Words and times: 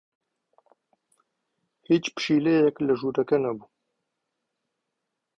هیچ 1.89 2.05
پشیلەیەک 2.15 2.75
لە 2.87 2.93
ژوورەکە 2.99 3.37
نەبوو. 3.45 3.67